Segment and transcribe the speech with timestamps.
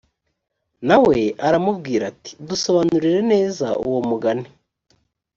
[0.87, 1.17] na we
[1.47, 4.47] aramubwira ati dusobanurire neza uwo mugani